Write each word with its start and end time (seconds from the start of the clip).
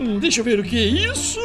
Hum, 0.00 0.18
deixa 0.18 0.40
eu 0.40 0.44
ver 0.44 0.60
o 0.60 0.64
que 0.64 0.78
é 0.78 1.10
isso. 1.10 1.40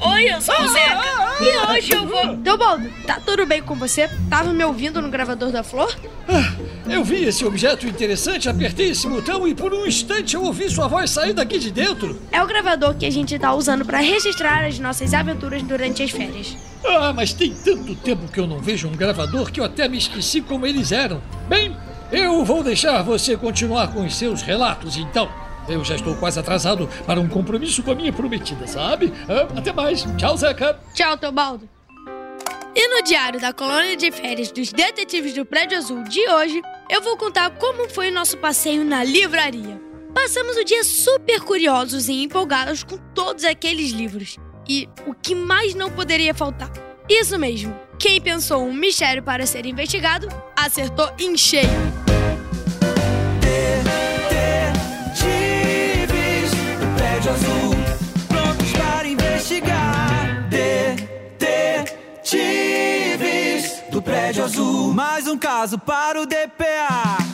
Oi, 0.00 0.32
eu 0.32 0.40
sou 0.40 0.54
o 0.54 0.68
Zeca. 0.68 1.02
E 1.40 1.72
hoje 1.72 1.92
eu 1.92 2.06
vou. 2.06 2.36
Teobaldo, 2.36 2.88
tá 3.06 3.18
tudo 3.18 3.44
bem 3.44 3.60
com 3.60 3.74
você? 3.74 4.08
Tava 4.30 4.52
me 4.52 4.64
ouvindo 4.64 5.02
no 5.02 5.10
gravador 5.10 5.50
da 5.50 5.64
flor? 5.64 5.92
Ah, 6.28 6.54
eu 6.88 7.02
vi 7.02 7.24
esse 7.24 7.44
objeto 7.44 7.86
interessante, 7.86 8.48
apertei 8.48 8.90
esse 8.90 9.08
botão 9.08 9.46
e 9.48 9.54
por 9.54 9.74
um 9.74 9.84
instante 9.84 10.36
eu 10.36 10.44
ouvi 10.44 10.70
sua 10.70 10.86
voz 10.86 11.10
sair 11.10 11.32
daqui 11.32 11.58
de 11.58 11.72
dentro. 11.72 12.20
É 12.30 12.40
o 12.42 12.46
gravador 12.46 12.94
que 12.94 13.04
a 13.04 13.10
gente 13.10 13.36
tá 13.38 13.52
usando 13.52 13.84
para 13.84 13.98
registrar 13.98 14.64
as 14.64 14.78
nossas 14.78 15.12
aventuras 15.12 15.62
durante 15.62 16.02
as 16.02 16.10
férias. 16.10 16.56
Ah, 16.86 17.12
mas 17.12 17.32
tem 17.32 17.52
tanto 17.52 17.94
tempo 17.96 18.30
que 18.30 18.38
eu 18.38 18.46
não 18.46 18.60
vejo 18.60 18.86
um 18.86 18.92
gravador 18.92 19.50
que 19.50 19.58
eu 19.58 19.64
até 19.64 19.88
me 19.88 19.98
esqueci 19.98 20.40
como 20.40 20.66
eles 20.66 20.92
eram. 20.92 21.20
Bem, 21.48 21.76
eu 22.12 22.44
vou 22.44 22.62
deixar 22.62 23.02
você 23.02 23.36
continuar 23.36 23.92
com 23.92 24.04
os 24.04 24.14
seus 24.16 24.42
relatos 24.42 24.96
então. 24.96 25.30
Eu 25.68 25.82
já 25.82 25.94
estou 25.94 26.14
quase 26.16 26.38
atrasado 26.38 26.88
para 27.06 27.18
um 27.18 27.28
compromisso 27.28 27.82
com 27.82 27.90
a 27.90 27.94
minha 27.94 28.12
prometida, 28.12 28.66
sabe? 28.66 29.12
Ah, 29.28 29.58
até 29.58 29.72
mais. 29.72 30.04
Tchau, 30.16 30.36
Zeca. 30.36 30.78
Tchau, 30.92 31.16
Teobaldo. 31.16 31.68
E 32.76 32.88
no 32.88 33.02
diário 33.02 33.40
da 33.40 33.52
colônia 33.52 33.96
de 33.96 34.10
férias 34.10 34.50
dos 34.50 34.72
detetives 34.72 35.32
do 35.32 35.46
Prédio 35.46 35.78
Azul 35.78 36.02
de 36.02 36.28
hoje, 36.28 36.60
eu 36.90 37.00
vou 37.00 37.16
contar 37.16 37.50
como 37.50 37.88
foi 37.88 38.10
o 38.10 38.14
nosso 38.14 38.36
passeio 38.38 38.84
na 38.84 39.04
livraria. 39.04 39.80
Passamos 40.12 40.56
o 40.56 40.64
dia 40.64 40.84
super 40.84 41.40
curiosos 41.40 42.08
e 42.08 42.22
empolgados 42.22 42.82
com 42.82 42.98
todos 43.14 43.44
aqueles 43.44 43.90
livros. 43.90 44.36
E 44.68 44.88
o 45.06 45.14
que 45.14 45.34
mais 45.34 45.74
não 45.74 45.90
poderia 45.90 46.34
faltar? 46.34 46.70
Isso 47.08 47.38
mesmo, 47.38 47.78
quem 47.98 48.18
pensou 48.18 48.64
um 48.66 48.72
mistério 48.72 49.22
para 49.22 49.44
ser 49.46 49.66
investigado, 49.66 50.26
acertou 50.56 51.12
em 51.18 51.36
cheio. 51.36 51.68
Detetives 53.40 55.20
do 56.80 56.86
prédio 56.96 57.30
azul, 57.32 57.74
prontos 58.26 58.72
para 58.72 59.06
investigar. 59.06 60.48
Detetives 61.78 62.22
do 63.90 64.00
prédio 64.00 64.44
azul, 64.44 64.94
mais 64.94 65.28
um 65.28 65.36
caso 65.36 65.78
para 65.78 66.22
o 66.22 66.24
DPA. 66.24 67.33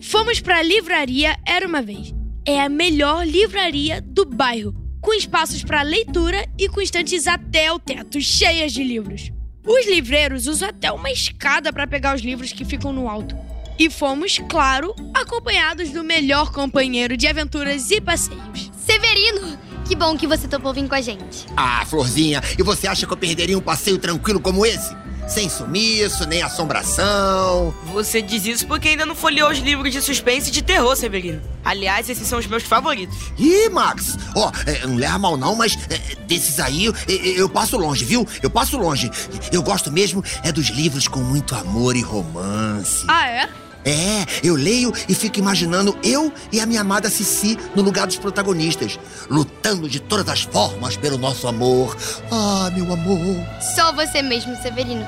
Fomos 0.00 0.40
para 0.40 0.58
a 0.58 0.62
livraria 0.62 1.36
Era 1.44 1.66
uma 1.66 1.82
Vez. 1.82 2.14
É 2.46 2.60
a 2.60 2.68
melhor 2.68 3.26
livraria 3.26 4.00
do 4.00 4.24
bairro, 4.24 4.74
com 5.00 5.12
espaços 5.12 5.64
para 5.64 5.82
leitura 5.82 6.48
e 6.56 6.68
com 6.68 6.80
estantes 6.80 7.26
até 7.26 7.70
o 7.72 7.78
teto, 7.78 8.20
cheias 8.20 8.72
de 8.72 8.82
livros. 8.82 9.30
Os 9.66 9.86
livreiros 9.86 10.46
usam 10.46 10.68
até 10.68 10.90
uma 10.92 11.10
escada 11.10 11.72
para 11.72 11.86
pegar 11.86 12.14
os 12.14 12.22
livros 12.22 12.52
que 12.52 12.64
ficam 12.64 12.92
no 12.92 13.08
alto. 13.08 13.36
E 13.78 13.90
fomos, 13.90 14.38
claro, 14.48 14.94
acompanhados 15.12 15.90
do 15.90 16.02
melhor 16.02 16.52
companheiro 16.52 17.16
de 17.16 17.26
aventuras 17.26 17.90
e 17.90 18.00
passeios. 18.00 18.70
Severino, 18.78 19.58
que 19.86 19.94
bom 19.94 20.16
que 20.16 20.26
você 20.26 20.48
topou 20.48 20.72
vir 20.72 20.88
com 20.88 20.94
a 20.94 21.00
gente. 21.00 21.44
Ah, 21.56 21.84
Florzinha, 21.84 22.40
e 22.58 22.62
você 22.62 22.86
acha 22.86 23.06
que 23.06 23.12
eu 23.12 23.16
perderia 23.16 23.58
um 23.58 23.62
passeio 23.62 23.98
tranquilo 23.98 24.40
como 24.40 24.64
esse? 24.64 24.96
Sem 25.28 25.48
sumiço, 25.48 26.26
nem 26.26 26.42
assombração. 26.42 27.74
Você 27.92 28.22
diz 28.22 28.46
isso 28.46 28.66
porque 28.66 28.88
ainda 28.88 29.04
não 29.04 29.14
folheou 29.14 29.50
os 29.50 29.58
livros 29.58 29.92
de 29.92 30.00
suspense 30.00 30.48
e 30.48 30.52
de 30.52 30.62
terror, 30.62 30.96
Severino. 30.96 31.40
Aliás, 31.64 32.08
esses 32.08 32.26
são 32.26 32.38
os 32.38 32.46
meus 32.46 32.62
favoritos. 32.62 33.16
Ih, 33.38 33.68
Max, 33.68 34.16
ó, 34.34 34.50
é, 34.66 34.86
não 34.86 34.96
leva 34.96 35.18
mal 35.18 35.36
não, 35.36 35.54
mas 35.54 35.76
é, 35.90 36.16
desses 36.26 36.58
aí 36.58 36.86
eu, 36.86 36.94
eu 37.36 37.48
passo 37.48 37.76
longe, 37.76 38.04
viu? 38.04 38.26
Eu 38.42 38.48
passo 38.48 38.78
longe. 38.78 39.10
Eu 39.52 39.62
gosto 39.62 39.92
mesmo 39.92 40.24
é 40.42 40.50
dos 40.50 40.68
livros 40.68 41.06
com 41.06 41.20
muito 41.20 41.54
amor 41.54 41.94
e 41.94 42.00
romance. 42.00 43.04
Ah, 43.06 43.28
é? 43.28 43.48
É, 43.88 44.26
eu 44.46 44.54
leio 44.54 44.92
e 45.08 45.14
fico 45.14 45.38
imaginando 45.38 45.98
eu 46.04 46.30
e 46.52 46.60
a 46.60 46.66
minha 46.66 46.82
amada 46.82 47.08
Cici 47.08 47.56
no 47.74 47.80
lugar 47.80 48.06
dos 48.06 48.18
protagonistas, 48.18 49.00
lutando 49.30 49.88
de 49.88 49.98
todas 49.98 50.28
as 50.28 50.42
formas 50.42 50.94
pelo 50.98 51.16
nosso 51.16 51.48
amor. 51.48 51.96
Ah, 52.30 52.70
meu 52.74 52.92
amor. 52.92 53.18
Só 53.74 53.90
você 53.94 54.20
mesmo, 54.20 54.54
Severino. 54.56 55.06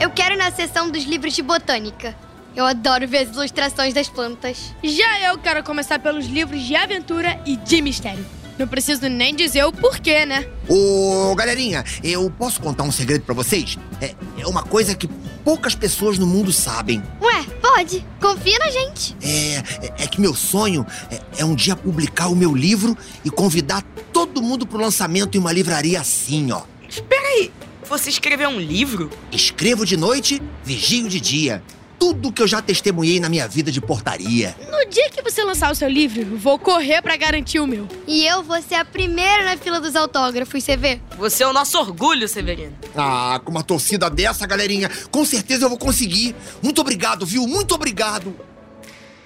Eu 0.00 0.08
quero 0.08 0.34
ir 0.34 0.38
na 0.38 0.50
seção 0.50 0.90
dos 0.90 1.04
livros 1.04 1.34
de 1.34 1.42
botânica. 1.42 2.16
Eu 2.56 2.64
adoro 2.64 3.06
ver 3.06 3.18
as 3.18 3.28
ilustrações 3.28 3.92
das 3.92 4.08
plantas. 4.08 4.74
Já 4.82 5.30
eu 5.30 5.36
quero 5.36 5.62
começar 5.62 5.98
pelos 5.98 6.24
livros 6.24 6.62
de 6.62 6.74
aventura 6.74 7.38
e 7.44 7.54
de 7.58 7.82
mistério. 7.82 8.24
Não 8.58 8.66
preciso 8.66 9.08
nem 9.08 9.34
dizer 9.34 9.64
o 9.64 9.72
porquê, 9.72 10.24
né? 10.24 10.46
Ô, 10.68 11.34
galerinha, 11.34 11.84
eu 12.02 12.30
posso 12.30 12.60
contar 12.60 12.84
um 12.84 12.92
segredo 12.92 13.24
pra 13.24 13.34
vocês? 13.34 13.76
É, 14.00 14.14
é 14.38 14.46
uma 14.46 14.62
coisa 14.62 14.94
que 14.94 15.06
poucas 15.44 15.74
pessoas 15.74 16.18
no 16.18 16.26
mundo 16.26 16.52
sabem. 16.52 17.02
Ué, 17.20 17.44
pode. 17.60 18.04
Confia 18.20 18.58
na 18.58 18.70
gente. 18.70 19.16
É, 19.22 19.56
é, 19.56 19.94
é 20.04 20.06
que 20.06 20.20
meu 20.20 20.34
sonho 20.34 20.86
é, 21.10 21.20
é 21.38 21.44
um 21.44 21.54
dia 21.54 21.76
publicar 21.76 22.28
o 22.28 22.36
meu 22.36 22.54
livro 22.54 22.96
e 23.24 23.30
convidar 23.30 23.82
todo 24.12 24.42
mundo 24.42 24.66
pro 24.66 24.78
lançamento 24.78 25.36
em 25.36 25.40
uma 25.40 25.52
livraria 25.52 26.00
assim, 26.00 26.52
ó. 26.52 26.62
Espera 26.88 27.26
aí, 27.26 27.50
você 27.88 28.10
escreveu 28.10 28.48
um 28.48 28.60
livro? 28.60 29.10
Escrevo 29.30 29.84
de 29.84 29.96
noite, 29.96 30.42
vigio 30.64 31.08
de 31.08 31.20
dia. 31.20 31.62
Tudo 32.02 32.32
que 32.32 32.42
eu 32.42 32.48
já 32.48 32.60
testemunhei 32.60 33.20
na 33.20 33.28
minha 33.28 33.46
vida 33.46 33.70
de 33.70 33.80
portaria. 33.80 34.56
No 34.68 34.90
dia 34.90 35.08
que 35.08 35.22
você 35.22 35.44
lançar 35.44 35.70
o 35.70 35.74
seu 35.76 35.88
livro, 35.88 36.36
vou 36.36 36.58
correr 36.58 37.00
pra 37.00 37.16
garantir 37.16 37.60
o 37.60 37.66
meu. 37.66 37.86
E 38.08 38.26
eu 38.26 38.42
vou 38.42 38.60
ser 38.60 38.74
a 38.74 38.84
primeira 38.84 39.44
na 39.44 39.56
fila 39.56 39.80
dos 39.80 39.94
autógrafos, 39.94 40.64
você 40.64 40.76
vê? 40.76 41.00
Você 41.16 41.44
é 41.44 41.46
o 41.46 41.52
nosso 41.52 41.78
orgulho, 41.78 42.26
Severino. 42.26 42.76
Ah, 42.96 43.40
com 43.44 43.52
uma 43.52 43.62
torcida 43.62 44.10
dessa, 44.10 44.44
galerinha, 44.48 44.90
com 45.12 45.24
certeza 45.24 45.66
eu 45.66 45.68
vou 45.68 45.78
conseguir. 45.78 46.34
Muito 46.60 46.80
obrigado, 46.80 47.24
viu? 47.24 47.46
Muito 47.46 47.72
obrigado. 47.72 48.34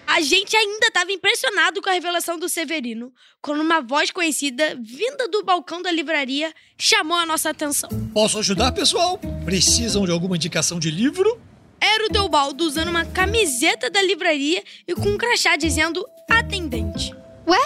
A 0.07 0.21
gente 0.21 0.55
ainda 0.55 0.89
estava 0.89 1.11
impressionado 1.11 1.81
com 1.81 1.89
a 1.89 1.95
revelação 1.95 2.39
do 2.39 2.47
Severino, 2.47 3.11
quando 3.41 3.63
uma 3.63 3.81
voz 3.81 4.11
conhecida, 4.11 4.79
vinda 4.83 5.27
do 5.29 5.43
balcão 5.43 5.81
da 5.81 5.91
livraria, 5.91 6.53
chamou 6.79 7.17
a 7.17 7.25
nossa 7.25 7.49
atenção. 7.49 7.89
Posso 8.13 8.39
ajudar, 8.39 8.73
pessoal? 8.73 9.19
Precisam 9.47 10.05
de 10.05 10.11
alguma 10.13 10.37
indicação 10.37 10.79
de 10.79 10.91
livro? 10.91 11.41
Era 11.81 12.07
o 12.07 12.11
Teobaldo 12.11 12.65
usando 12.65 12.89
uma 12.89 13.05
camiseta 13.05 13.91
da 13.91 14.03
livraria 14.03 14.63
e 14.87 14.95
com 14.95 15.09
um 15.09 15.19
crachá 15.19 15.57
dizendo 15.57 16.07
atendente. 16.29 17.13
Ué? 17.47 17.59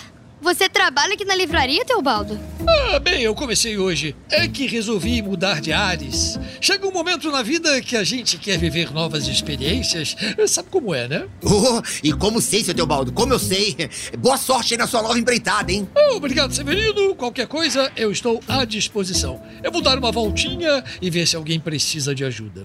Você 0.42 0.70
trabalha 0.70 1.12
aqui 1.12 1.24
na 1.24 1.34
livraria, 1.34 1.84
Teobaldo? 1.84 2.40
Ah, 2.66 2.98
bem, 2.98 3.20
eu 3.20 3.34
comecei 3.34 3.76
hoje. 3.76 4.16
É 4.30 4.48
que 4.48 4.66
resolvi 4.66 5.20
mudar 5.20 5.60
de 5.60 5.70
ares. 5.70 6.38
Chega 6.62 6.88
um 6.88 6.92
momento 6.92 7.30
na 7.30 7.42
vida 7.42 7.78
que 7.82 7.94
a 7.94 8.02
gente 8.02 8.38
quer 8.38 8.56
viver 8.56 8.90
novas 8.90 9.28
experiências. 9.28 10.16
Sabe 10.48 10.70
como 10.70 10.94
é, 10.94 11.06
né? 11.06 11.28
Oh, 11.42 11.82
e 12.02 12.10
como 12.14 12.40
sei, 12.40 12.64
seu 12.64 12.72
Teobaldo, 12.74 13.12
como 13.12 13.34
eu 13.34 13.38
sei. 13.38 13.76
Boa 14.18 14.38
sorte 14.38 14.72
aí 14.72 14.78
na 14.78 14.86
sua 14.86 15.02
nova 15.02 15.18
empreitada, 15.18 15.72
hein? 15.72 15.86
Oh, 15.94 16.16
obrigado, 16.16 16.54
Severino. 16.54 17.14
Qualquer 17.14 17.46
coisa, 17.46 17.92
eu 17.94 18.10
estou 18.10 18.40
à 18.48 18.64
disposição. 18.64 19.42
Eu 19.62 19.70
vou 19.70 19.82
dar 19.82 19.98
uma 19.98 20.10
voltinha 20.10 20.82
e 21.02 21.10
ver 21.10 21.26
se 21.26 21.36
alguém 21.36 21.60
precisa 21.60 22.14
de 22.14 22.24
ajuda. 22.24 22.64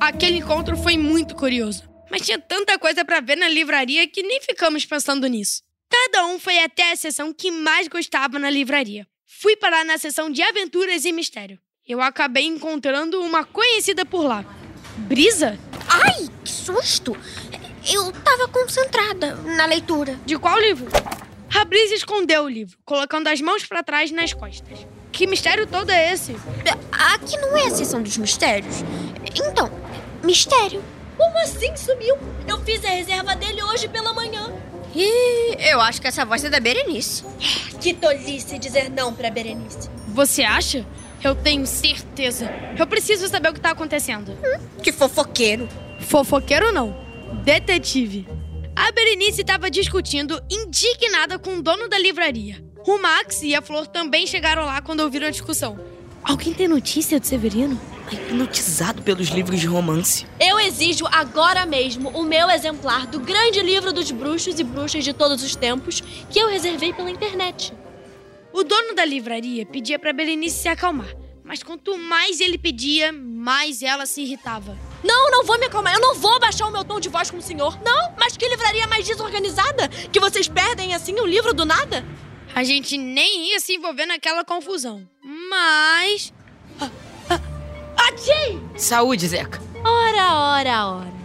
Aquele 0.00 0.38
encontro 0.38 0.78
foi 0.78 0.96
muito 0.96 1.34
curioso, 1.36 1.84
mas 2.10 2.22
tinha 2.22 2.38
tanta 2.38 2.78
coisa 2.78 3.04
para 3.04 3.20
ver 3.20 3.36
na 3.36 3.50
livraria 3.50 4.08
que 4.08 4.22
nem 4.22 4.40
ficamos 4.40 4.86
pensando 4.86 5.26
nisso. 5.26 5.62
Cada 5.90 6.24
um 6.24 6.38
foi 6.38 6.58
até 6.58 6.90
a 6.92 6.96
seção 6.96 7.34
que 7.34 7.50
mais 7.50 7.86
gostava 7.86 8.38
na 8.38 8.48
livraria. 8.48 9.06
Fui 9.26 9.56
parar 9.56 9.84
na 9.84 9.98
seção 9.98 10.30
de 10.30 10.40
aventuras 10.42 11.04
e 11.04 11.12
mistério. 11.12 11.58
Eu 11.86 12.00
acabei 12.00 12.46
encontrando 12.46 13.20
uma 13.20 13.44
conhecida 13.44 14.06
por 14.06 14.22
lá. 14.22 14.42
Brisa? 14.96 15.58
Ai, 15.86 16.28
que 16.42 16.50
susto! 16.50 17.14
Eu 17.92 18.10
tava 18.10 18.48
concentrada 18.48 19.34
na 19.34 19.66
leitura. 19.66 20.18
De 20.24 20.38
qual 20.38 20.58
livro? 20.58 20.88
A 21.54 21.64
Brisa 21.66 21.94
escondeu 21.94 22.44
o 22.44 22.48
livro, 22.48 22.78
colocando 22.86 23.28
as 23.28 23.40
mãos 23.42 23.66
para 23.66 23.82
trás 23.82 24.10
nas 24.10 24.32
costas. 24.32 24.86
Que 25.12 25.26
mistério 25.26 25.66
todo 25.66 25.90
é 25.90 26.12
esse? 26.12 26.34
Aqui 27.12 27.36
não 27.36 27.54
é 27.56 27.66
a 27.66 27.70
seção 27.70 28.02
dos 28.02 28.16
mistérios. 28.16 28.76
Então, 29.34 29.70
mistério. 30.22 30.82
Como 31.16 31.38
assim 31.38 31.76
sumiu? 31.76 32.16
Eu 32.46 32.60
fiz 32.62 32.84
a 32.84 32.88
reserva 32.88 33.34
dele 33.36 33.62
hoje 33.62 33.88
pela 33.88 34.12
manhã. 34.12 34.52
Ih, 34.94 35.56
eu 35.58 35.80
acho 35.80 36.00
que 36.00 36.08
essa 36.08 36.24
voz 36.24 36.42
é 36.44 36.50
da 36.50 36.58
Berenice. 36.58 37.24
Que 37.80 37.94
tolice 37.94 38.58
dizer 38.58 38.90
não 38.90 39.14
pra 39.14 39.30
Berenice. 39.30 39.88
Você 40.08 40.42
acha? 40.42 40.84
Eu 41.22 41.34
tenho 41.34 41.66
certeza. 41.66 42.50
Eu 42.78 42.86
preciso 42.86 43.28
saber 43.28 43.50
o 43.50 43.54
que 43.54 43.60
tá 43.60 43.70
acontecendo. 43.70 44.32
Hum, 44.32 44.80
que 44.82 44.90
fofoqueiro. 44.90 45.68
Fofoqueiro 46.00 46.72
não. 46.72 46.96
Detetive. 47.44 48.26
A 48.74 48.90
Berenice 48.92 49.42
estava 49.42 49.70
discutindo, 49.70 50.42
indignada 50.50 51.38
com 51.38 51.56
o 51.56 51.62
dono 51.62 51.88
da 51.88 51.98
livraria. 51.98 52.64
O 52.86 52.98
Max 52.98 53.42
e 53.42 53.54
a 53.54 53.60
Flor 53.60 53.86
também 53.86 54.26
chegaram 54.26 54.64
lá 54.64 54.80
quando 54.80 55.00
ouviram 55.00 55.26
a 55.26 55.30
discussão. 55.30 55.78
Alguém 56.24 56.52
tem 56.54 56.66
notícia 56.66 57.20
do 57.20 57.26
Severino? 57.26 57.78
Hipnotizado 58.10 59.02
pelos 59.02 59.28
livros 59.28 59.60
de 59.60 59.66
romance. 59.66 60.26
Eu 60.38 60.58
exijo 60.58 61.06
agora 61.10 61.64
mesmo 61.64 62.08
o 62.10 62.22
meu 62.22 62.50
exemplar 62.50 63.06
do 63.06 63.20
grande 63.20 63.60
livro 63.60 63.92
dos 63.92 64.10
bruxos 64.10 64.58
e 64.58 64.64
bruxas 64.64 65.04
de 65.04 65.12
todos 65.12 65.42
os 65.42 65.54
tempos 65.54 66.00
que 66.28 66.38
eu 66.38 66.48
reservei 66.48 66.92
pela 66.92 67.10
internet. 67.10 67.72
O 68.52 68.64
dono 68.64 68.94
da 68.94 69.04
livraria 69.04 69.64
pedia 69.64 69.98
para 69.98 70.12
Berenice 70.12 70.62
se 70.62 70.68
acalmar, 70.68 71.14
mas 71.44 71.62
quanto 71.62 71.96
mais 71.96 72.40
ele 72.40 72.58
pedia, 72.58 73.12
mais 73.12 73.82
ela 73.82 74.06
se 74.06 74.22
irritava. 74.22 74.76
Não, 75.02 75.30
não 75.30 75.44
vou 75.44 75.58
me 75.58 75.66
acalmar. 75.66 75.94
Eu 75.94 76.00
não 76.00 76.14
vou 76.14 76.38
baixar 76.38 76.66
o 76.66 76.70
meu 76.70 76.84
tom 76.84 77.00
de 77.00 77.08
voz 77.08 77.30
com 77.30 77.38
o 77.38 77.42
senhor. 77.42 77.80
Não, 77.82 78.14
mas 78.18 78.36
que 78.36 78.48
livraria 78.48 78.86
mais 78.86 79.06
desorganizada? 79.06 79.88
Que 80.12 80.20
vocês 80.20 80.48
perdem 80.48 80.94
assim 80.94 81.14
o 81.14 81.26
livro 81.26 81.54
do 81.54 81.64
nada? 81.64 82.04
A 82.54 82.64
gente 82.64 82.98
nem 82.98 83.50
ia 83.50 83.60
se 83.60 83.74
envolver 83.74 84.06
naquela 84.06 84.44
confusão. 84.44 85.08
Mas. 85.22 86.32
Saúde, 88.76 89.28
Zeca. 89.28 89.60
Ora, 89.84 90.34
ora, 90.34 90.86
ora. 90.86 91.20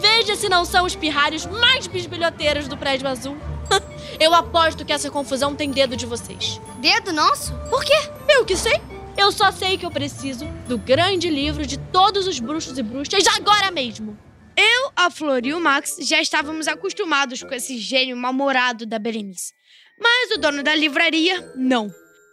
Veja 0.00 0.36
se 0.36 0.48
não 0.48 0.64
são 0.64 0.84
os 0.84 0.94
pirralhos 0.94 1.46
mais 1.46 1.86
bisbilhoteiros 1.86 2.68
do 2.68 2.76
prédio 2.76 3.08
azul. 3.08 3.36
Eu 4.20 4.34
aposto 4.34 4.84
que 4.84 4.92
essa 4.92 5.10
confusão 5.10 5.54
tem 5.54 5.70
dedo 5.70 5.96
de 5.96 6.06
vocês. 6.06 6.60
Dedo 6.78 7.12
nosso? 7.12 7.52
Por 7.70 7.84
quê? 7.84 7.96
Eu 8.28 8.44
que 8.44 8.56
sei. 8.56 8.80
Eu 9.16 9.32
só 9.32 9.50
sei 9.50 9.78
que 9.78 9.86
eu 9.86 9.90
preciso 9.90 10.44
do 10.68 10.76
grande 10.76 11.30
livro 11.30 11.66
de 11.66 11.78
todos 11.78 12.26
os 12.26 12.38
bruxos 12.38 12.76
e 12.76 12.82
bruxas 12.82 13.26
agora 13.34 13.70
mesmo. 13.70 14.16
Eu, 14.54 14.90
a 14.94 15.10
Flor 15.10 15.44
e 15.44 15.54
o 15.54 15.60
Max 15.60 15.96
já 16.00 16.20
estávamos 16.20 16.68
acostumados 16.68 17.42
com 17.42 17.54
esse 17.54 17.78
gênio 17.78 18.16
mal-humorado 18.16 18.84
da 18.84 18.98
Berenice. 18.98 19.54
Mas 19.98 20.36
o 20.36 20.38
dono 20.38 20.62
da 20.62 20.74
livraria, 20.74 21.52
não. 21.56 21.90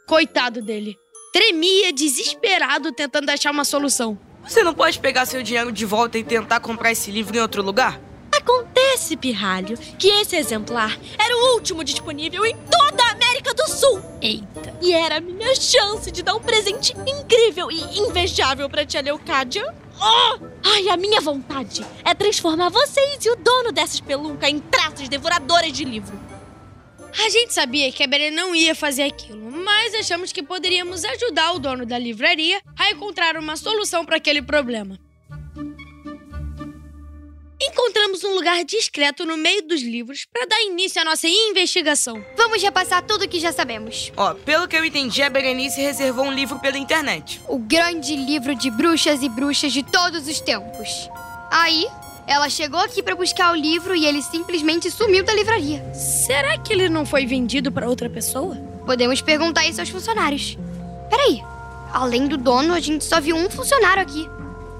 Coitado 0.07 0.61
dele. 0.61 0.97
Tremia 1.33 1.91
desesperado 1.91 2.91
tentando 2.91 3.27
achar 3.31 3.49
uma 3.49 3.65
solução. 3.65 4.15
Você 4.47 4.61
não 4.61 4.71
pode 4.71 4.99
pegar 4.99 5.25
seu 5.25 5.41
dinheiro 5.41 5.71
de 5.71 5.83
volta 5.83 6.15
e 6.15 6.23
tentar 6.23 6.59
comprar 6.59 6.91
esse 6.91 7.09
livro 7.09 7.35
em 7.35 7.39
outro 7.39 7.63
lugar? 7.63 7.99
Acontece, 8.31 9.17
pirralho, 9.17 9.75
que 9.97 10.09
esse 10.09 10.35
exemplar 10.35 10.95
era 11.17 11.35
o 11.35 11.55
último 11.55 11.83
disponível 11.83 12.45
em 12.45 12.55
toda 12.55 13.03
a 13.03 13.11
América 13.13 13.51
do 13.51 13.67
Sul. 13.67 13.99
Eita. 14.21 14.77
E 14.79 14.93
era 14.93 15.17
a 15.17 15.21
minha 15.21 15.55
chance 15.55 16.11
de 16.11 16.21
dar 16.21 16.35
um 16.35 16.39
presente 16.39 16.93
incrível 17.07 17.71
e 17.71 17.97
invejável 17.97 18.69
pra 18.69 18.85
tia 18.85 19.01
Leocádia. 19.01 19.65
Oh! 19.99 20.37
Ai, 20.63 20.87
a 20.89 20.97
minha 20.97 21.19
vontade 21.19 21.83
é 22.05 22.13
transformar 22.13 22.69
vocês 22.69 23.25
e 23.25 23.31
o 23.31 23.35
dono 23.35 23.71
dessa 23.71 23.95
espelunca 23.95 24.47
em 24.47 24.59
traças 24.59 25.09
devoradoras 25.09 25.71
de 25.71 25.83
livro. 25.83 26.15
A 27.19 27.29
gente 27.29 27.53
sabia 27.53 27.91
que 27.91 28.03
a 28.03 28.07
Berê 28.07 28.31
não 28.31 28.55
ia 28.55 28.73
fazer 28.73 29.03
aquilo, 29.03 29.51
mas 29.51 29.93
achamos 29.93 30.31
que 30.31 30.41
poderíamos 30.41 31.05
ajudar 31.05 31.51
o 31.53 31.59
dono 31.59 31.85
da 31.85 31.97
livraria 31.97 32.61
a 32.77 32.91
encontrar 32.91 33.37
uma 33.37 33.55
solução 33.55 34.05
para 34.05 34.17
aquele 34.17 34.41
problema. 34.41 34.99
Encontramos 37.61 38.23
um 38.25 38.33
lugar 38.33 38.65
discreto 38.65 39.25
no 39.25 39.37
meio 39.37 39.65
dos 39.65 39.81
livros 39.81 40.25
para 40.25 40.45
dar 40.45 40.61
início 40.63 41.01
à 41.01 41.05
nossa 41.05 41.27
investigação. 41.29 42.23
Vamos 42.35 42.61
repassar 42.61 43.01
tudo 43.03 43.23
o 43.23 43.27
que 43.27 43.39
já 43.39 43.53
sabemos. 43.53 44.11
Ó, 44.17 44.33
pelo 44.33 44.67
que 44.67 44.75
eu 44.75 44.83
entendi, 44.83 45.23
a 45.23 45.29
Berenice 45.29 45.79
reservou 45.79 46.25
um 46.25 46.31
livro 46.31 46.59
pela 46.59 46.77
internet. 46.77 47.39
O 47.47 47.57
grande 47.57 48.15
livro 48.17 48.53
de 48.53 48.69
bruxas 48.69 49.23
e 49.23 49.29
bruxas 49.29 49.71
de 49.71 49.81
todos 49.81 50.27
os 50.27 50.41
tempos. 50.41 51.09
Aí, 51.49 51.87
ela 52.27 52.49
chegou 52.49 52.79
aqui 52.79 53.03
para 53.03 53.15
buscar 53.15 53.51
o 53.51 53.55
livro 53.55 53.95
e 53.95 54.05
ele 54.05 54.21
simplesmente 54.21 54.89
sumiu 54.89 55.23
da 55.23 55.33
livraria. 55.33 55.83
Será 55.93 56.57
que 56.57 56.73
ele 56.73 56.89
não 56.89 57.05
foi 57.05 57.25
vendido 57.25 57.71
para 57.71 57.89
outra 57.89 58.09
pessoa? 58.09 58.55
Podemos 58.85 59.21
perguntar 59.21 59.65
isso 59.65 59.79
aos 59.79 59.89
funcionários. 59.89 60.57
Peraí, 61.09 61.43
além 61.91 62.27
do 62.27 62.37
dono, 62.37 62.73
a 62.73 62.79
gente 62.79 63.03
só 63.03 63.19
viu 63.19 63.35
um 63.35 63.49
funcionário 63.49 64.01
aqui. 64.01 64.29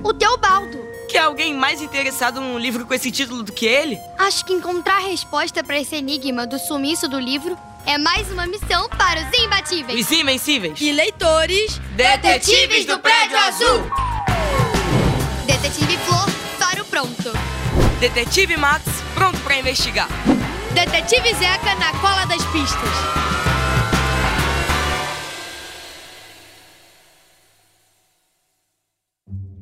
O 0.03 0.13
Teobaldo. 0.13 0.77
Quer 1.09 1.19
alguém 1.19 1.53
mais 1.53 1.81
interessado 1.81 2.41
num 2.41 2.57
livro 2.57 2.85
com 2.85 2.93
esse 2.93 3.11
título 3.11 3.43
do 3.43 3.51
que 3.51 3.65
ele? 3.65 3.99
Acho 4.17 4.43
que 4.45 4.53
encontrar 4.53 4.97
a 4.97 5.07
resposta 5.07 5.63
para 5.63 5.79
esse 5.79 5.95
enigma 5.95 6.47
do 6.47 6.57
sumiço 6.57 7.07
do 7.07 7.19
livro 7.19 7.57
é 7.85 7.97
mais 7.97 8.31
uma 8.31 8.47
missão 8.47 8.87
para 8.89 9.21
os 9.21 9.39
imbatíveis. 9.39 9.99
Os 10.05 10.11
invencíveis. 10.11 10.79
E 10.79 10.91
leitores. 10.91 11.79
Detetives 11.95 12.85
do 12.85 12.97
Prédio 12.99 13.37
Azul. 13.37 13.83
Detetive 15.45 15.97
Flor, 15.97 16.12
faro 16.12 16.12
pronto. 16.93 17.31
Detetive 17.99 18.55
Max, 18.55 18.83
pronto 19.15 19.39
pra 19.39 19.57
investigar. 19.57 20.07
Detetive 20.75 21.33
Zeca 21.33 21.73
na 21.79 21.91
cola 21.99 22.23
das 22.25 22.45
pistas. 22.51 22.89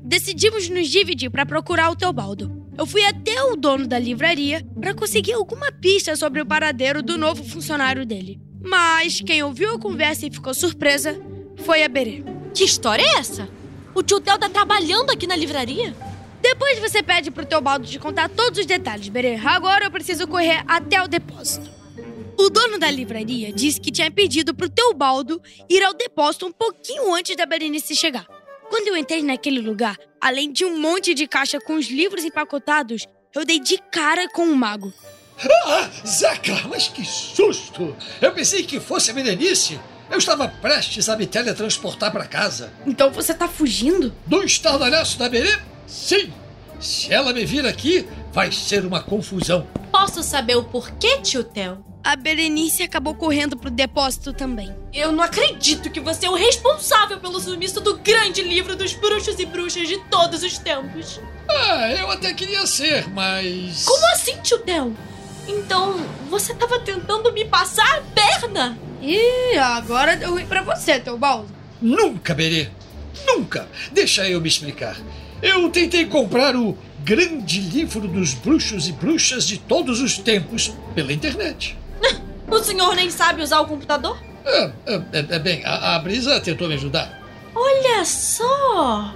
Decidimos 0.04 0.68
nos 0.68 0.90
dividir 0.90 1.30
para 1.30 1.46
procurar 1.46 1.90
o 1.90 1.96
Teobaldo. 1.96 2.68
Eu 2.78 2.86
fui 2.86 3.06
até 3.06 3.42
o 3.44 3.56
dono 3.56 3.88
da 3.88 3.98
livraria 3.98 4.68
para 4.78 4.94
conseguir 4.94 5.32
alguma 5.32 5.72
pista 5.72 6.18
sobre 6.18 6.42
o 6.42 6.46
paradeiro 6.46 7.02
do 7.02 7.18
novo 7.18 7.46
funcionário 7.46 8.06
dele. 8.06 8.42
Mas 8.62 9.22
quem 9.22 9.42
ouviu 9.42 9.74
a 9.74 9.80
conversa 9.80 10.28
e 10.28 10.32
ficou 10.32 10.54
surpresa 10.54 11.18
foi 11.64 11.82
a 11.82 11.88
Berê. 11.88 12.26
Que 12.54 12.66
história 12.66 13.02
é 13.02 13.20
essa? 13.20 13.48
O 13.96 14.04
tio 14.04 14.20
Theo 14.20 14.38
tá 14.38 14.50
trabalhando 14.50 15.12
aqui 15.12 15.26
na 15.26 15.36
livraria? 15.38 15.96
Depois 16.62 16.92
você 16.92 17.02
pede 17.02 17.32
pro 17.32 17.44
Teobaldo 17.44 17.88
de 17.88 17.98
contar 17.98 18.30
todos 18.30 18.60
os 18.60 18.68
detalhes, 18.68 19.10
Berê. 19.10 19.36
Agora 19.36 19.86
eu 19.86 19.92
preciso 19.92 20.28
correr 20.28 20.64
até 20.68 21.02
o 21.02 21.08
depósito. 21.08 21.68
O 22.38 22.52
dono 22.52 22.78
da 22.78 22.90
livraria 22.92 23.52
disse 23.52 23.82
que 23.82 23.92
tinha 23.92 24.12
pedido 24.12 24.54
pro 24.54 24.70
Teobaldo 24.70 25.42
ir 25.68 25.84
ao 25.84 25.92
depósito 25.92 26.46
um 26.46 26.52
pouquinho 26.52 27.16
antes 27.16 27.36
da 27.36 27.48
Berenice 27.48 27.96
chegar. 27.96 28.28
Quando 28.70 28.90
eu 28.90 28.96
entrei 28.96 29.24
naquele 29.24 29.60
lugar, 29.60 29.98
além 30.22 30.52
de 30.52 30.64
um 30.64 30.80
monte 30.80 31.16
de 31.16 31.28
caixa 31.28 31.60
com 31.60 31.74
os 31.74 31.88
livros 31.90 32.24
empacotados, 32.24 33.08
eu 33.34 33.44
dei 33.44 33.60
de 33.60 33.80
cara 33.92 34.30
com 34.30 34.44
o 34.44 34.56
mago. 34.56 34.94
Ah, 35.66 35.90
Zeca, 36.06 36.54
mas 36.70 36.88
que 36.90 37.04
susto! 37.04 37.98
Eu 38.22 38.34
pensei 38.34 38.62
que 38.62 38.80
fosse 38.80 39.10
a 39.10 39.16
Berenice. 39.16 39.80
Eu 40.12 40.20
estava 40.20 40.48
prestes 40.48 41.10
a 41.10 41.18
me 41.18 41.26
teletransportar 41.26 42.12
para 42.12 42.28
casa. 42.28 42.72
Então 42.86 43.10
você 43.10 43.34
tá 43.34 43.48
fugindo? 43.48 44.14
Do 44.28 44.44
estardalhaço 44.44 45.18
da 45.18 45.28
Berê? 45.28 45.58
Sim! 45.88 46.32
Se 46.82 47.14
ela 47.14 47.32
me 47.32 47.46
vir 47.46 47.66
aqui, 47.66 48.08
vai 48.34 48.52
ser 48.52 48.84
uma 48.84 49.04
confusão. 49.04 49.68
Posso 49.92 50.24
saber 50.24 50.56
o 50.58 50.64
porquê, 50.64 51.20
tio 51.20 51.44
Theo? 51.44 51.86
A 52.04 52.16
Berenice 52.16 52.82
acabou 52.82 53.14
correndo 53.14 53.56
pro 53.56 53.70
depósito 53.70 54.34
também. 54.34 54.76
Eu 54.92 55.12
não 55.12 55.24
acredito 55.24 55.92
que 55.92 56.00
você 56.00 56.26
é 56.26 56.30
o 56.30 56.36
responsável 56.36 57.20
pelo 57.20 57.40
sumiço 57.40 57.80
do 57.80 58.00
grande 58.00 58.42
livro 58.42 58.76
dos 58.76 58.94
bruxos 58.96 59.38
e 59.40 59.46
bruxas 59.46 59.88
de 59.88 59.98
todos 60.06 60.42
os 60.42 60.58
tempos. 60.58 61.22
Ah, 61.48 61.92
eu 61.92 62.10
até 62.10 62.34
queria 62.34 62.66
ser, 62.66 63.08
mas. 63.10 63.86
Como 63.86 64.04
assim, 64.14 64.36
tio 64.42 64.58
Theo? 64.60 64.98
Então, 65.48 66.00
você 66.30 66.56
tava 66.56 66.80
tentando 66.80 67.32
me 67.32 67.46
passar 67.46 68.00
a 68.00 68.02
perna? 68.02 68.76
Ih, 69.00 69.58
agora 69.58 70.18
deu 70.18 70.32
ruim 70.32 70.48
pra 70.48 70.64
você, 70.64 71.00
Teobaldo. 71.00 71.54
Nunca, 71.80 72.34
Berê. 72.34 72.70
Nunca. 73.28 73.68
Deixa 73.92 74.28
eu 74.28 74.42
me 74.42 74.48
explicar. 74.48 74.98
Eu 75.42 75.70
tentei 75.70 76.06
comprar 76.06 76.56
o 76.56 76.78
grande 77.04 77.60
livro 77.60 78.08
dos 78.08 78.34
bruxos 78.34 78.88
e 78.88 78.92
bruxas 78.92 79.48
de 79.48 79.58
todos 79.58 80.00
os 80.00 80.18
tempos 80.18 80.74
pela 80.94 81.12
internet. 81.14 81.78
O 82.52 82.60
senhor 82.60 82.94
nem 82.96 83.10
sabe 83.10 83.42
usar 83.42 83.62
o 83.62 83.66
computador? 83.66 84.22
É, 84.46 84.72
é, 84.86 85.02
é 85.14 85.40
bem, 85.40 85.64
a, 85.64 85.96
a 85.96 86.00
Brisa 86.00 86.38
tentou 86.42 86.68
me 86.68 86.74
ajudar. 86.74 87.22
Olha 87.56 88.04
só! 88.04 89.16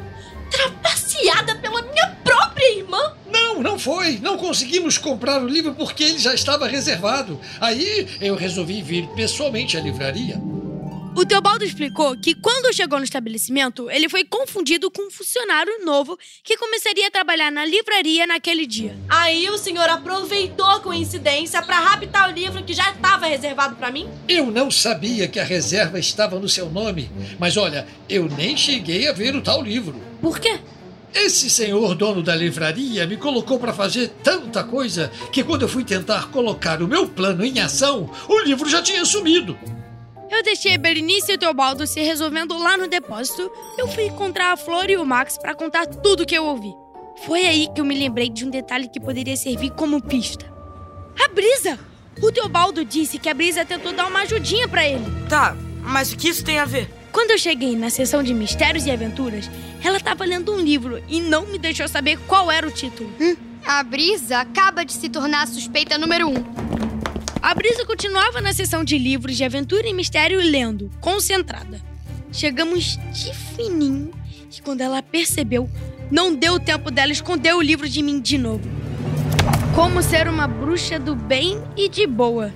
Trapaceada 0.49 1.55
pela 1.55 1.81
minha 1.81 2.15
própria 2.23 2.77
irmã! 2.77 3.13
Não, 3.29 3.61
não 3.61 3.77
foi. 3.77 4.19
Não 4.19 4.37
conseguimos 4.37 4.97
comprar 4.97 5.41
o 5.43 5.47
livro 5.49 5.73
porque 5.73 6.03
ele 6.03 6.19
já 6.19 6.33
estava 6.33 6.65
reservado. 6.65 7.37
Aí 7.59 8.07
eu 8.21 8.35
resolvi 8.35 8.81
vir 8.81 9.05
pessoalmente 9.09 9.75
à 9.75 9.81
livraria. 9.81 10.41
O 11.17 11.25
Teobaldo 11.25 11.63
explicou 11.63 12.17
que 12.17 12.35
quando 12.35 12.73
chegou 12.73 12.99
no 12.99 13.05
estabelecimento, 13.05 13.89
ele 13.89 14.09
foi 14.09 14.25
confundido 14.25 14.91
com 14.91 15.07
um 15.07 15.09
funcionário 15.09 15.85
novo 15.85 16.19
que 16.43 16.57
começaria 16.57 17.07
a 17.07 17.11
trabalhar 17.11 17.49
na 17.49 17.63
livraria 17.63 18.27
naquele 18.27 18.67
dia. 18.67 18.97
Aí 19.07 19.49
o 19.49 19.57
senhor 19.57 19.89
aproveitou 19.89 20.65
a 20.65 20.81
coincidência 20.81 21.61
para 21.61 21.79
raptar 21.79 22.29
o 22.29 22.33
livro 22.33 22.61
que 22.65 22.73
já 22.73 22.91
estava 22.91 23.27
reservado 23.27 23.77
para 23.77 23.91
mim? 23.91 24.09
Eu 24.27 24.47
não 24.47 24.69
sabia 24.69 25.25
que 25.25 25.39
a 25.39 25.43
reserva 25.45 25.97
estava 25.97 26.37
no 26.37 26.49
seu 26.49 26.69
nome, 26.69 27.09
mas 27.39 27.55
olha, 27.55 27.87
eu 28.09 28.27
nem 28.27 28.57
cheguei 28.57 29.07
a 29.07 29.13
ver 29.13 29.37
o 29.37 29.41
tal 29.41 29.63
livro. 29.63 29.97
Por 30.21 30.37
quê? 30.37 30.59
Esse 31.13 31.49
senhor 31.49 31.95
dono 31.95 32.21
da 32.21 32.35
livraria 32.35 33.07
me 33.07 33.15
colocou 33.15 33.57
para 33.57 33.71
fazer 33.71 34.09
tanta 34.21 34.65
coisa 34.65 35.09
que 35.31 35.45
quando 35.45 35.61
eu 35.61 35.69
fui 35.69 35.85
tentar 35.85 36.29
colocar 36.29 36.81
o 36.81 36.87
meu 36.89 37.07
plano 37.07 37.45
em 37.45 37.61
ação, 37.61 38.11
o 38.27 38.39
livro 38.39 38.69
já 38.69 38.81
tinha 38.81 39.05
sumido. 39.05 39.57
Eu 40.29 40.41
deixei 40.43 40.75
a 40.75 40.77
Berenice 40.77 41.31
e 41.31 41.35
o 41.35 41.37
Teobaldo 41.37 41.85
se 41.85 42.01
resolvendo 42.01 42.57
lá 42.57 42.75
no 42.77 42.87
depósito. 42.87 43.51
Eu 43.77 43.87
fui 43.87 44.05
encontrar 44.05 44.51
a 44.51 44.57
Flor 44.57 44.89
e 44.89 44.97
o 44.97 45.05
Max 45.05 45.37
para 45.37 45.53
contar 45.53 45.85
tudo 45.85 46.23
o 46.23 46.25
que 46.25 46.35
eu 46.35 46.45
ouvi. 46.45 46.73
Foi 47.25 47.45
aí 47.45 47.67
que 47.73 47.79
eu 47.79 47.85
me 47.85 47.97
lembrei 47.97 48.29
de 48.29 48.45
um 48.45 48.49
detalhe 48.49 48.89
que 48.89 48.99
poderia 48.99 49.37
servir 49.37 49.71
como 49.71 50.01
pista. 50.01 50.51
A 51.23 51.27
Brisa! 51.29 51.79
O 52.21 52.31
Teobaldo 52.31 52.83
disse 52.83 53.19
que 53.19 53.29
a 53.29 53.33
Brisa 53.33 53.65
tentou 53.65 53.93
dar 53.93 54.07
uma 54.07 54.21
ajudinha 54.21 54.67
para 54.67 54.87
ele. 54.87 55.05
Tá, 55.29 55.55
mas 55.81 56.11
o 56.11 56.17
que 56.17 56.29
isso 56.29 56.43
tem 56.43 56.59
a 56.59 56.65
ver? 56.65 56.89
Quando 57.11 57.31
eu 57.31 57.37
cheguei 57.37 57.75
na 57.75 57.89
sessão 57.89 58.23
de 58.23 58.33
mistérios 58.33 58.85
e 58.85 58.91
aventuras, 58.91 59.49
ela 59.83 59.97
estava 59.97 60.25
lendo 60.25 60.53
um 60.53 60.59
livro 60.59 61.01
e 61.07 61.21
não 61.21 61.45
me 61.45 61.57
deixou 61.57 61.87
saber 61.87 62.17
qual 62.27 62.51
era 62.51 62.67
o 62.67 62.71
título. 62.71 63.09
Hum, 63.19 63.35
a 63.65 63.83
Brisa 63.83 64.39
acaba 64.39 64.83
de 64.83 64.93
se 64.93 65.07
tornar 65.09 65.43
a 65.43 65.47
suspeita 65.47 65.97
número 65.97 66.27
um. 66.27 66.84
A 67.45 67.53
Brisa 67.53 67.85
continuava 67.85 68.41
na 68.41 68.51
sessão 68.51 68.83
de 68.83 68.97
livros 68.97 69.37
de 69.37 69.43
aventura 69.43 69.87
e 69.87 69.93
mistério 69.93 70.39
lendo, 70.39 70.89
concentrada. 70.99 71.79
chegamos 72.31 72.97
de 73.13 73.31
fininho 73.55 74.11
e 74.51 74.61
quando 74.63 74.81
ela 74.81 75.03
percebeu, 75.03 75.69
não 76.09 76.33
deu 76.33 76.59
tempo 76.59 76.89
dela 76.89 77.11
esconder 77.11 77.53
o 77.53 77.61
livro 77.61 77.87
de 77.87 78.01
mim 78.01 78.19
de 78.19 78.39
novo. 78.39 78.67
Como 79.75 80.01
ser 80.01 80.27
uma 80.27 80.47
bruxa 80.47 80.97
do 80.97 81.15
bem 81.15 81.63
e 81.77 81.87
de 81.87 82.07
boa. 82.07 82.51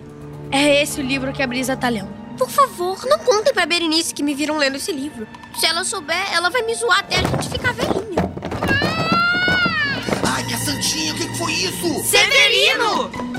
É 0.50 0.82
esse 0.82 1.00
o 1.00 1.04
livro 1.04 1.32
que 1.34 1.44
a 1.44 1.48
Brisa 1.48 1.78
tá 1.78 1.88
lendo. 1.88 2.10
Por 2.36 2.50
favor, 2.50 3.06
não 3.06 3.20
contem 3.20 3.54
pra 3.54 3.68
Berenice 3.68 4.12
que 4.12 4.24
me 4.24 4.34
viram 4.34 4.58
lendo 4.58 4.78
esse 4.78 4.92
livro. 4.92 5.28
Se 5.56 5.68
ela 5.68 5.84
souber, 5.84 6.34
ela 6.34 6.50
vai 6.50 6.64
me 6.64 6.74
zoar 6.74 7.02
até 7.02 7.18
a 7.18 7.22
gente 7.22 7.48
ficar 7.48 7.74
velhinha. 7.74 8.24
Ai, 10.26 10.44
minha 10.46 10.58
santinha, 10.58 11.14
o 11.14 11.16
que 11.16 11.28
que 11.28 11.38
foi 11.38 11.54
isso? 11.54 12.04
Severino! 12.06 13.39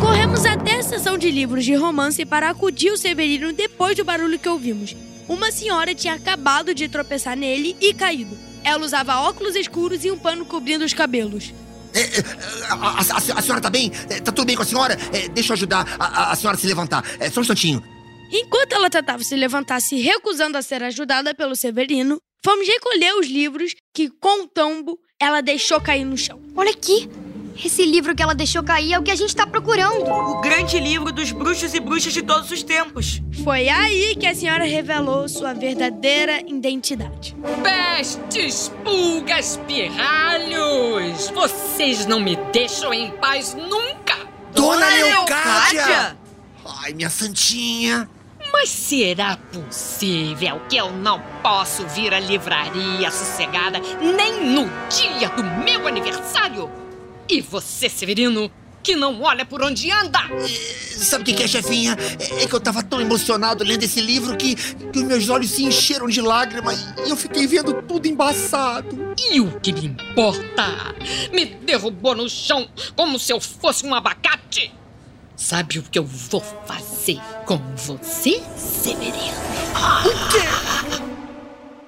Corremos 0.00 0.44
até 0.44 0.76
a 0.76 0.82
seção 0.82 1.18
de 1.18 1.30
livros 1.30 1.64
de 1.64 1.74
romance 1.74 2.24
para 2.24 2.50
acudir 2.50 2.90
o 2.92 2.96
Severino 2.96 3.52
depois 3.52 3.96
do 3.96 4.04
barulho 4.04 4.38
que 4.38 4.48
ouvimos. 4.48 4.94
Uma 5.28 5.50
senhora 5.50 5.94
tinha 5.94 6.14
acabado 6.14 6.74
de 6.74 6.88
tropeçar 6.88 7.36
nele 7.36 7.76
e 7.80 7.92
caído. 7.92 8.36
Ela 8.64 8.84
usava 8.84 9.20
óculos 9.20 9.56
escuros 9.56 10.04
e 10.04 10.10
um 10.10 10.18
pano 10.18 10.44
cobrindo 10.44 10.84
os 10.84 10.94
cabelos. 10.94 11.52
É, 11.94 12.00
é, 12.00 12.24
a, 12.68 12.74
a- 12.74 12.98
a- 12.98 13.38
a 13.38 13.42
senhora 13.42 13.60
tá 13.60 13.70
bem? 13.70 13.90
É, 14.08 14.20
Tá 14.20 14.30
tudo 14.32 14.46
bem 14.46 14.56
com 14.56 14.62
a 14.62 14.66
senhora? 14.66 14.96
É, 15.12 15.28
deixa 15.28 15.52
eu 15.52 15.54
ajudar 15.54 15.86
a, 15.98 16.04
a- 16.06 16.32
a 16.32 16.36
senhora 16.36 16.56
a 16.56 16.60
se 16.60 16.66
levantar. 16.66 17.04
É, 17.18 17.30
só 17.30 17.40
um 17.40 17.42
instantinho. 17.42 17.82
Enquanto 18.30 18.72
ela 18.74 18.90
tentava 18.90 19.22
se 19.22 19.34
levantar, 19.34 19.80
se 19.80 19.96
recusando 20.00 20.58
a 20.58 20.62
ser 20.62 20.82
ajudada 20.82 21.34
pelo 21.34 21.56
Severino, 21.56 22.18
fomos 22.44 22.66
recolher 22.68 23.14
os 23.18 23.26
livros 23.26 23.72
que, 23.94 24.10
com 24.10 24.44
o 24.44 24.46
tombo, 24.48 24.98
ela 25.20 25.40
deixou 25.40 25.80
cair 25.80 26.04
no 26.04 26.16
chão. 26.16 26.38
Olha 26.54 26.70
aqui. 26.70 27.08
Esse 27.64 27.84
livro 27.84 28.14
que 28.14 28.22
ela 28.22 28.34
deixou 28.34 28.62
cair 28.62 28.92
é 28.92 28.98
o 28.98 29.02
que 29.02 29.10
a 29.10 29.16
gente 29.16 29.34
tá 29.34 29.46
procurando. 29.46 30.08
O 30.08 30.40
grande 30.40 30.78
livro 30.78 31.10
dos 31.10 31.32
bruxos 31.32 31.74
e 31.74 31.80
bruxas 31.80 32.12
de 32.12 32.22
todos 32.22 32.50
os 32.50 32.62
tempos. 32.62 33.20
Foi 33.42 33.68
aí 33.68 34.14
que 34.14 34.26
a 34.26 34.34
senhora 34.34 34.64
revelou 34.64 35.28
sua 35.28 35.54
verdadeira 35.54 36.40
identidade. 36.46 37.36
Pestes, 37.62 38.72
pulgas, 38.84 39.58
pirralhos! 39.66 41.30
Vocês 41.30 42.06
não 42.06 42.20
me 42.20 42.36
deixam 42.52 42.94
em 42.94 43.10
paz 43.12 43.54
nunca! 43.54 44.16
Dona, 44.54 44.86
Leocádia! 44.86 45.86
Leocádia! 45.86 46.18
Ai, 46.84 46.92
minha 46.92 47.10
santinha. 47.10 48.08
Mas 48.52 48.70
será 48.70 49.36
possível 49.52 50.60
que 50.68 50.76
eu 50.76 50.92
não 50.92 51.20
posso 51.42 51.86
vir 51.88 52.14
à 52.14 52.20
livraria 52.20 53.10
sossegada 53.10 53.78
nem 54.00 54.44
no 54.44 54.64
dia 54.88 55.28
do 55.30 55.44
meu 55.44 55.86
aniversário? 55.86 56.87
E 57.28 57.40
você, 57.42 57.88
Severino, 57.88 58.50
que 58.82 58.96
não 58.96 59.20
olha 59.20 59.44
por 59.44 59.62
onde 59.62 59.90
anda? 59.90 60.18
Sabe 60.96 61.22
o 61.22 61.26
que, 61.26 61.34
que 61.34 61.42
é, 61.42 61.46
chefinha? 61.46 61.96
É, 62.18 62.46
que 62.46 62.54
eu 62.54 62.60
tava 62.60 62.82
tão 62.82 63.00
emocionado 63.00 63.62
lendo 63.62 63.82
esse 63.82 64.00
livro 64.00 64.36
que, 64.36 64.54
que 64.54 64.98
os 64.98 65.04
meus 65.04 65.28
olhos 65.28 65.50
se 65.50 65.62
encheram 65.64 66.08
de 66.08 66.22
lágrimas 66.22 66.86
e 67.06 67.10
eu 67.10 67.16
fiquei 67.16 67.46
vendo 67.46 67.82
tudo 67.82 68.06
embaçado. 68.06 69.14
E 69.30 69.40
o 69.40 69.60
que 69.60 69.72
me 69.72 69.86
importa? 69.86 70.94
Me 71.32 71.44
derrubou 71.44 72.14
no 72.14 72.28
chão 72.30 72.66
como 72.96 73.18
se 73.18 73.32
eu 73.32 73.40
fosse 73.40 73.84
um 73.86 73.94
abacate! 73.94 74.72
Sabe 75.36 75.78
o 75.78 75.82
que 75.82 75.98
eu 75.98 76.04
vou 76.04 76.40
fazer 76.66 77.20
com 77.44 77.58
você, 77.76 78.42
Severino? 78.56 79.38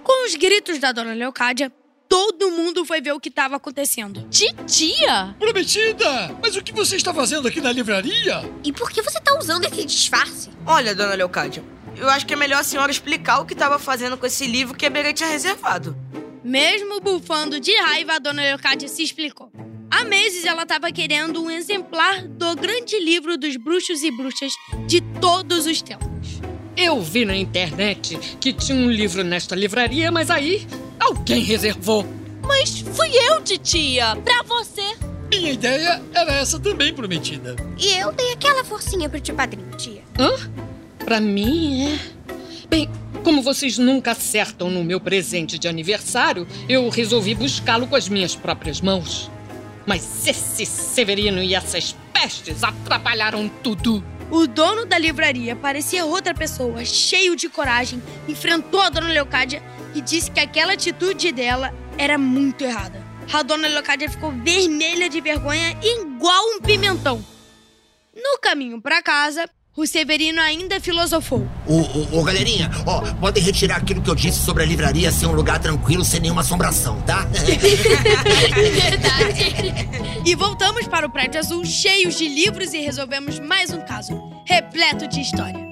Com 0.05 0.27
os 0.27 0.35
gritos 0.37 0.79
da 0.79 0.93
dona 0.93 1.15
Leocádia, 1.15 1.73
todo 2.11 2.51
mundo 2.51 2.85
foi 2.85 3.01
ver 3.01 3.13
o 3.13 3.21
que 3.21 3.29
estava 3.29 3.55
acontecendo. 3.55 4.27
Titia? 4.29 5.37
Prometida! 5.39 6.37
Mas 6.43 6.57
o 6.57 6.63
que 6.63 6.73
você 6.73 6.97
está 6.97 7.15
fazendo 7.15 7.47
aqui 7.47 7.61
na 7.61 7.71
livraria? 7.71 8.51
E 8.65 8.73
por 8.73 8.91
que 8.91 9.01
você 9.01 9.21
tá 9.21 9.39
usando 9.39 9.65
esse 9.65 9.85
disfarce? 9.85 10.51
Olha, 10.67 10.93
dona 10.93 11.15
Leocádia, 11.15 11.63
eu 11.97 12.11
acho 12.11 12.27
que 12.27 12.35
é 12.35 12.37
melhor 12.37 12.61
a 12.61 12.65
senhora 12.65 12.91
explicar 12.91 13.39
o 13.39 13.47
que 13.47 13.53
estava 13.53 13.79
fazendo 13.79 14.19
com 14.19 14.27
esse 14.27 14.45
livro 14.45 14.77
que 14.77 14.85
a 14.85 14.91
Berê 14.91 15.13
tinha 15.13 15.29
reservado. 15.29 15.97
Mesmo 16.43 17.01
bufando 17.01 17.61
de 17.61 17.73
raiva, 17.77 18.15
a 18.15 18.19
dona 18.19 18.43
Leocádia 18.43 18.89
se 18.89 19.05
explicou. 19.05 19.53
Há 19.89 20.03
meses 20.03 20.45
ela 20.45 20.65
estava 20.65 20.91
querendo 20.91 21.41
um 21.41 21.49
exemplar 21.49 22.27
do 22.27 22.57
grande 22.57 22.99
livro 22.99 23.39
dos 23.39 23.57
bruxos 23.57 24.03
e 24.03 24.11
bruxas 24.11 24.53
de 24.89 25.01
todos 25.21 25.65
os 25.65 25.81
tempos. 25.81 26.09
Eu 26.77 27.01
vi 27.01 27.25
na 27.25 27.37
internet 27.37 28.19
que 28.41 28.53
tinha 28.53 28.77
um 28.77 28.91
livro 28.91 29.23
nesta 29.23 29.55
livraria, 29.55 30.11
mas 30.11 30.29
aí 30.29 30.67
alguém 31.01 31.43
reservou. 31.43 32.07
Mas 32.43 32.81
fui 32.81 33.11
eu, 33.29 33.41
titia. 33.43 34.17
Pra 34.17 34.43
você. 34.43 34.83
Minha 35.31 35.53
ideia 35.53 36.03
era 36.13 36.35
essa 36.35 36.59
também, 36.59 36.93
prometida. 36.93 37.57
E 37.79 37.93
eu 37.99 38.13
dei 38.13 38.33
aquela 38.33 38.65
forcinha 38.65 39.09
pro 39.09 39.21
tio 39.21 39.35
padrinho, 39.35 39.71
tia. 39.77 40.03
Hã? 40.19 40.31
Pra 41.05 41.21
mim, 41.21 41.87
é. 41.87 41.99
Bem, 42.69 42.89
como 43.23 43.43
vocês 43.43 43.79
nunca 43.79 44.13
acertam 44.13 44.71
no 44.71 44.83
meu 44.83 45.01
presente 45.01 45.59
de 45.59 45.69
aniversário, 45.69 46.47
eu 46.69 46.89
resolvi 46.89 47.35
buscá-lo 47.35 47.87
com 47.87 47.97
as 47.97 48.09
minhas 48.09 48.35
próprias 48.35 48.81
mãos. 48.81 49.31
Mas 49.87 50.27
esse 50.27 50.67
Severino 50.67 51.43
e 51.43 51.55
essas 51.55 51.95
pestes 52.13 52.63
atrapalharam 52.63 53.49
tudo. 53.63 54.05
O 54.31 54.47
dono 54.47 54.87
da 54.87 54.97
livraria 54.99 55.57
parecia 55.57 56.05
outra 56.05 56.33
pessoa, 56.33 56.85
cheio 56.85 57.35
de 57.35 57.49
coragem, 57.49 58.01
enfrentou 58.29 58.81
a 58.81 58.89
dona 58.89 59.09
Leocádia 59.09 59.63
e 59.95 60.01
disse 60.01 60.31
que 60.31 60.41
aquela 60.41 60.73
atitude 60.73 61.33
dela 61.33 61.75
era 61.97 62.17
muito 62.19 62.65
errada. 62.65 63.03
A 63.33 63.43
dona 63.43 63.69
Leocádia 63.69 64.11
ficou 64.11 64.33
vermelha 64.33 65.09
de 65.09 65.21
vergonha, 65.21 65.77
igual 65.83 66.45
um 66.49 66.61
pimentão. 66.61 67.25
No 68.15 68.39
caminho 68.41 68.81
para 68.81 69.03
casa, 69.03 69.49
o 69.77 69.87
Severino 69.87 70.41
ainda 70.41 70.81
filosofou. 70.81 71.49
Ô, 71.67 71.81
ô, 71.81 72.21
ô, 72.21 72.25
galerinha, 72.25 72.71
ó, 72.85 73.01
podem 73.15 73.43
retirar 73.43 73.77
aquilo 73.77 74.03
que 74.03 74.11
eu 74.11 74.15
disse 74.15 74.45
sobre 74.45 74.65
a 74.65 74.67
livraria 74.67 75.13
ser 75.13 75.27
um 75.27 75.33
lugar 75.33 75.61
tranquilo, 75.61 76.05
sem 76.05 76.21
nenhuma 76.21 76.41
assombração, 76.41 77.01
tá? 77.03 77.27
E 80.23 80.35
voltamos 80.35 80.87
para 80.87 81.07
o 81.07 81.11
prédio 81.11 81.41
azul, 81.41 81.65
cheios 81.65 82.19
de 82.19 82.29
livros, 82.29 82.75
e 82.75 82.79
resolvemos 82.79 83.39
mais 83.39 83.73
um 83.73 83.81
caso, 83.81 84.13
repleto 84.45 85.09
de 85.09 85.21
história. 85.21 85.70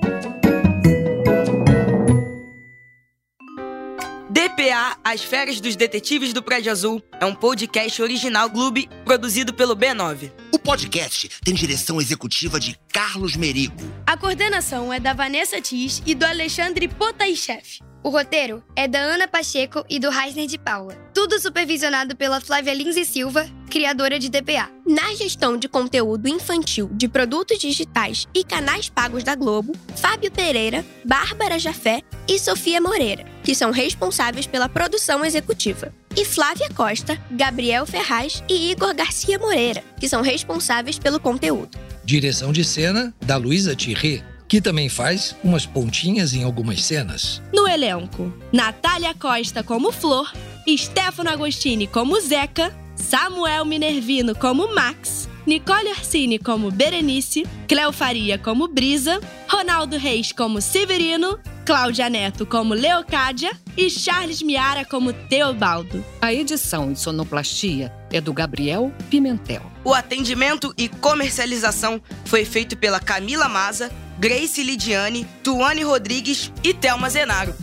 DPA, 4.39 4.97
As 5.03 5.21
Férias 5.21 5.61
dos 5.61 5.75
Detetives 5.75 6.33
do 6.33 6.41
Prédio 6.41 6.71
Azul, 6.71 7.03
é 7.21 7.27
um 7.27 7.35
podcast 7.35 8.01
original 8.01 8.49
Gloob 8.49 8.89
produzido 9.05 9.53
pelo 9.53 9.75
B9. 9.75 10.31
o 10.53 10.59
podcast 10.61 11.29
tem 11.45 11.55
direção 11.55 12.01
executiva 12.01 12.61
de 12.61 12.79
Carlos 12.93 13.35
Merigo. 13.35 13.83
A 14.07 14.17
coordenação 14.17 14.93
é 14.93 15.01
da 15.01 15.13
Vanessa 15.13 15.61
Tis 15.61 16.01
e 16.07 16.15
do 16.15 16.25
Alexandre 16.25 16.87
Potaichef. 16.87 17.81
O 18.01 18.11
roteiro 18.11 18.63
é 18.77 18.87
da 18.87 19.01
Ana 19.01 19.27
Pacheco 19.27 19.85
e 19.91 19.99
do 19.99 20.09
Reisner 20.09 20.47
de 20.47 20.57
Paula. 20.57 20.95
Tudo 21.13 21.41
supervisionado 21.41 22.15
pela 22.15 22.41
Flávia 22.41 22.73
Lins 22.73 22.97
e 22.97 23.05
Silva, 23.05 23.45
criadora 23.69 24.21
de 24.21 24.29
DPA. 24.29 24.71
Na 24.87 25.17
gestão 25.17 25.57
de 25.57 25.69
conteúdo 25.69 26.29
infantil 26.29 26.89
de 26.93 27.09
produtos 27.09 27.59
digitais 27.59 28.29
e 28.33 28.45
canais 28.45 28.89
pagos 28.89 29.25
da 29.25 29.35
Globo, 29.35 29.73
Fábio 29.97 30.31
Pereira, 30.31 30.87
Bárbara 31.05 31.59
Jafé 31.59 32.03
e 32.29 32.39
Sofia 32.39 32.81
Moreira, 32.81 33.27
que 33.49 33.55
são 33.55 33.71
responsáveis 33.71 34.47
pela 34.47 34.69
produção 34.69 35.25
executiva. 35.25 35.91
E 36.15 36.23
Flávia 36.23 36.69
Costa, 36.69 37.19
Gabriel 37.31 37.87
Ferraz 37.87 38.45
e 38.47 38.71
Igor 38.71 38.95
Garcia 38.95 39.39
Moreira, 39.39 39.83
que 39.99 40.07
são 40.07 40.21
responsáveis 40.21 40.99
pelo 40.99 41.19
conteúdo. 41.19 41.79
Direção 42.05 42.53
de 42.53 42.63
cena 42.63 43.15
da 43.25 43.39
Luísa 43.39 43.75
Thierry, 43.75 44.23
que 44.47 44.61
também 44.61 44.91
faz 44.91 45.35
umas 45.43 45.65
pontinhas 45.65 46.35
em 46.35 46.45
algumas 46.45 46.85
cenas. 46.85 47.41
No 47.51 47.67
elenco, 47.67 48.31
Natália 48.53 49.15
Costa 49.15 49.63
como 49.63 49.93
Flor, 49.93 50.31
Stefano 50.69 51.31
Agostini 51.31 51.87
como 51.87 52.21
Zeca, 52.21 52.77
Samuel 52.97 53.65
Minervino 53.65 54.35
como 54.35 54.75
Max, 54.75 55.27
Nicole 55.49 55.89
Orsini 55.89 56.39
como 56.39 56.71
Berenice, 56.71 57.47
Cleo 57.67 57.91
Faria 57.91 58.37
como 58.37 58.69
Brisa, 58.69 59.19
Ronaldo 59.49 59.97
Reis 59.97 60.31
como 60.31 60.61
Severino, 60.61 61.39
Cláudia 61.65 62.11
Neto 62.11 62.45
como 62.45 62.75
Leocádia 62.75 63.53
e 63.75 63.89
Charles 63.89 64.43
Miara 64.43 64.85
como 64.85 65.11
Teobaldo. 65.11 66.05
A 66.21 66.35
edição 66.35 66.93
e 66.93 66.97
sonoplastia 66.97 67.91
é 68.13 68.21
do 68.21 68.31
Gabriel 68.35 68.93
Pimentel. 69.09 69.63
O 69.83 69.95
atendimento 69.95 70.75
e 70.77 70.87
comercialização 70.87 71.99
foi 72.27 72.45
feito 72.45 72.77
pela 72.77 73.01
Camila 73.01 73.49
Maza, 73.49 73.91
Grace 74.19 74.63
Lidiane, 74.63 75.27
Tuane 75.43 75.83
Rodrigues 75.83 76.53
e 76.63 76.75
Thelma 76.75 77.09
Zenaro. 77.09 77.55